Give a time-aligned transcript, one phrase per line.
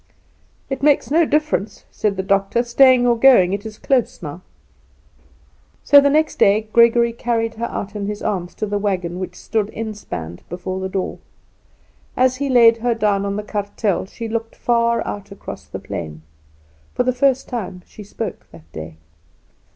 [0.67, 4.41] "It makes no difference," said the doctor; "staying or going; it is close now."
[5.83, 9.35] So the next day Gregory carried her out in his arms to the wagon which
[9.35, 11.19] stood inspanned before the door.
[12.17, 16.23] As he laid her down on the kartel she looked far out across the plain.
[16.95, 18.95] For the first time she spoke that day.